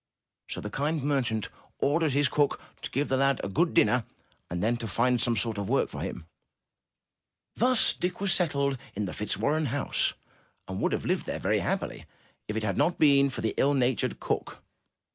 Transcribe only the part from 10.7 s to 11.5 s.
would have lived there